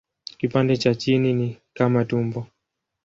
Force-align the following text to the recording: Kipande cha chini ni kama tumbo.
Kipande 0.37 0.77
cha 0.77 0.95
chini 0.95 1.33
ni 1.33 1.57
kama 1.73 2.05
tumbo. 2.05 2.47